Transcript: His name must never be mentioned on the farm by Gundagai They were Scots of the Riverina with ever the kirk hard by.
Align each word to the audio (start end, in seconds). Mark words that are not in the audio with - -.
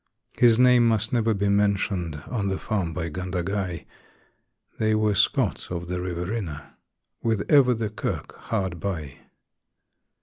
His 0.35 0.57
name 0.57 0.87
must 0.87 1.13
never 1.13 1.31
be 1.35 1.47
mentioned 1.47 2.23
on 2.25 2.47
the 2.47 2.57
farm 2.57 2.91
by 2.91 3.07
Gundagai 3.07 3.85
They 4.79 4.95
were 4.95 5.13
Scots 5.13 5.69
of 5.69 5.89
the 5.89 6.01
Riverina 6.01 6.75
with 7.21 7.45
ever 7.51 7.75
the 7.75 7.91
kirk 7.91 8.35
hard 8.35 8.79
by. 8.79 9.19